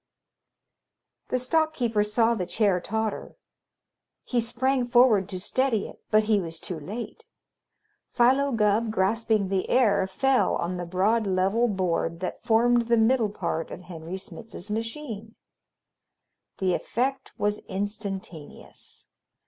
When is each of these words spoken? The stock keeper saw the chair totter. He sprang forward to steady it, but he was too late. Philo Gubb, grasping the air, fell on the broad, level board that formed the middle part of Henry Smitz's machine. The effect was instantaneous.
The 1.27 1.37
stock 1.37 1.73
keeper 1.75 2.03
saw 2.03 2.33
the 2.33 2.47
chair 2.47 2.79
totter. 2.81 3.35
He 4.23 4.41
sprang 4.41 4.87
forward 4.87 5.29
to 5.29 5.39
steady 5.39 5.87
it, 5.87 6.01
but 6.09 6.23
he 6.23 6.41
was 6.41 6.59
too 6.59 6.79
late. 6.79 7.27
Philo 8.09 8.51
Gubb, 8.51 8.89
grasping 8.91 9.49
the 9.49 9.69
air, 9.69 10.07
fell 10.07 10.55
on 10.55 10.77
the 10.77 10.87
broad, 10.87 11.27
level 11.27 11.67
board 11.67 12.19
that 12.21 12.41
formed 12.41 12.87
the 12.87 12.97
middle 12.97 13.29
part 13.29 13.69
of 13.69 13.81
Henry 13.81 14.17
Smitz's 14.17 14.71
machine. 14.71 15.35
The 16.57 16.73
effect 16.73 17.33
was 17.37 17.59
instantaneous. 17.67 19.07